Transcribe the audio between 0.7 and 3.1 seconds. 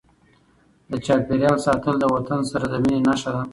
د چاپیریال ساتل د وطن سره د مینې